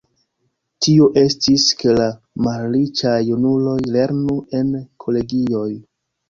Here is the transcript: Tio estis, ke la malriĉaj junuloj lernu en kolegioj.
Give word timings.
Tio 0.85 1.09
estis, 1.23 1.65
ke 1.81 1.93
la 1.99 2.07
malriĉaj 2.47 3.13
junuloj 3.27 3.77
lernu 3.97 4.39
en 4.63 4.73
kolegioj. 5.05 5.69